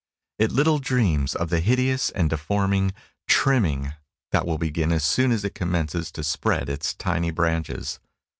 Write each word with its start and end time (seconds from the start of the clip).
It 0.39 0.51
little 0.51 0.79
dreams 0.79 1.35
of 1.35 1.51
the 1.51 1.59
hideous 1.59 2.09
and 2.09 2.27
deforming 2.27 2.91
"trimming" 3.27 3.93
that 4.31 4.47
will 4.47 4.57
begin 4.57 4.91
as 4.91 5.03
soon 5.03 5.31
as 5.31 5.43
it 5.45 5.53
commences 5.53 6.11
to 6.13 6.23
spread 6.23 6.69
its 6.69 6.95
tiny 6.95 7.29
branches! 7.29 7.99